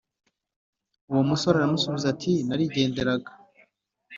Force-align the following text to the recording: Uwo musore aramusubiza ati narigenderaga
Uwo 1.11 1.21
musore 1.29 1.55
aramusubiza 1.57 2.05
ati 2.13 2.33
narigenderaga 2.47 3.31